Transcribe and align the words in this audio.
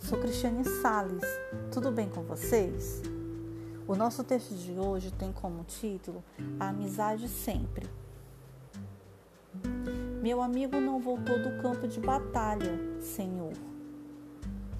sou 0.00 0.18
Cristiane 0.18 0.64
Sales. 0.64 1.22
Tudo 1.70 1.92
bem 1.92 2.08
com 2.08 2.24
vocês? 2.24 3.00
O 3.86 3.94
nosso 3.94 4.24
texto 4.24 4.56
de 4.56 4.72
hoje 4.72 5.12
tem 5.12 5.32
como 5.32 5.62
título 5.62 6.20
A 6.58 6.70
Amizade 6.70 7.28
Sempre. 7.28 7.88
Meu 10.20 10.42
amigo 10.42 10.80
não 10.80 10.98
voltou 10.98 11.40
do 11.40 11.62
campo 11.62 11.86
de 11.86 12.00
batalha, 12.00 12.76
Senhor. 13.00 13.52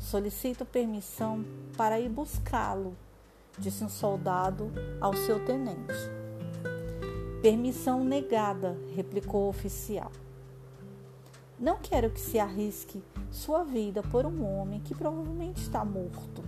Solicito 0.01 0.65
permissão 0.65 1.45
para 1.77 2.01
ir 2.01 2.09
buscá-lo, 2.09 2.97
disse 3.57 3.85
um 3.85 3.89
soldado 3.89 4.69
ao 5.01 5.15
seu 5.15 5.45
tenente. 5.45 5.95
Permissão 7.41 8.03
negada, 8.03 8.77
replicou 8.97 9.45
o 9.45 9.49
oficial. 9.49 10.11
Não 11.59 11.79
quero 11.79 12.11
que 12.11 12.21
se 12.21 12.39
arrisque 12.39 13.01
sua 13.31 13.63
vida 13.63 14.03
por 14.03 14.27
um 14.27 14.45
homem 14.45 14.81
que 14.81 14.95
provavelmente 14.95 15.63
está 15.63 15.85
morto. 15.85 16.43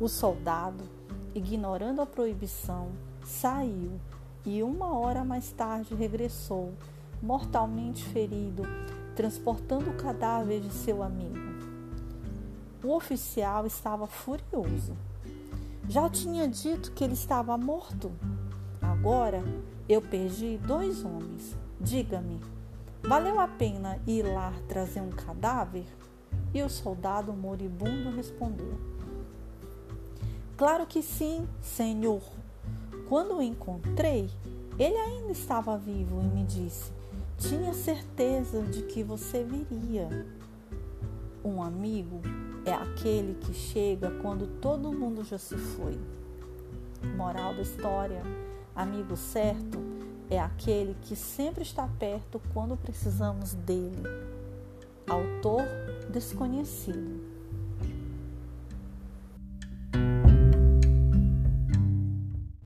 O 0.00 0.08
soldado, 0.08 0.84
ignorando 1.34 2.00
a 2.00 2.06
proibição, 2.06 2.90
saiu 3.24 4.00
e 4.46 4.62
uma 4.62 4.96
hora 4.98 5.24
mais 5.24 5.50
tarde 5.50 5.94
regressou, 5.94 6.72
mortalmente 7.20 8.04
ferido, 8.04 8.62
transportando 9.16 9.90
o 9.90 9.96
cadáver 9.96 10.60
de 10.60 10.72
seu 10.72 11.02
amigo. 11.02 11.38
O 12.84 12.94
oficial 12.94 13.66
estava 13.66 14.06
furioso. 14.06 14.96
Já 15.88 16.08
tinha 16.08 16.46
dito 16.46 16.92
que 16.92 17.02
ele 17.02 17.14
estava 17.14 17.56
morto. 17.58 18.12
Agora 18.80 19.42
eu 19.88 20.00
perdi 20.00 20.56
dois 20.58 21.04
homens. 21.04 21.56
Diga-me, 21.80 22.40
Valeu 23.04 23.40
a 23.40 23.48
pena 23.48 23.98
ir 24.06 24.22
lá 24.22 24.52
trazer 24.68 25.00
um 25.00 25.10
cadáver? 25.10 25.84
E 26.54 26.62
o 26.62 26.68
soldado 26.68 27.32
moribundo 27.32 28.10
respondeu: 28.10 28.78
Claro 30.56 30.86
que 30.86 31.02
sim, 31.02 31.48
senhor. 31.60 32.22
Quando 33.08 33.36
o 33.36 33.42
encontrei, 33.42 34.30
ele 34.78 34.96
ainda 34.96 35.32
estava 35.32 35.76
vivo 35.76 36.20
e 36.20 36.26
me 36.26 36.44
disse: 36.44 36.92
Tinha 37.38 37.74
certeza 37.74 38.62
de 38.62 38.82
que 38.82 39.02
você 39.02 39.42
viria. 39.42 40.08
Um 41.44 41.60
amigo 41.60 42.20
é 42.64 42.72
aquele 42.72 43.34
que 43.34 43.52
chega 43.52 44.12
quando 44.22 44.46
todo 44.60 44.92
mundo 44.92 45.24
já 45.24 45.38
se 45.38 45.56
foi. 45.56 45.98
Moral 47.16 47.52
da 47.54 47.62
história: 47.62 48.22
amigo 48.76 49.16
certo 49.16 49.91
é 50.32 50.40
aquele 50.40 50.96
que 51.02 51.14
sempre 51.14 51.62
está 51.62 51.86
perto 51.98 52.40
quando 52.54 52.74
precisamos 52.74 53.52
dele. 53.52 54.02
Autor 55.06 55.62
desconhecido. 56.10 57.31